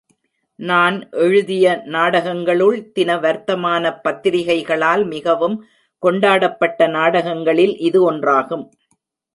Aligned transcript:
நான் 0.59 0.95
எழுதிய 1.17 1.65
நாடகங்களுள், 1.87 2.91
தின 2.91 3.17
வர்த்தமானப் 3.17 4.01
பத்திரிகைகளால் 4.03 5.05
மிகவும் 5.05 5.57
கொண்டாடப்பட்ட 6.03 6.87
நாடகங்களில் 6.87 7.77
இது 7.79 8.11
ஒன்றாகும். 8.11 8.65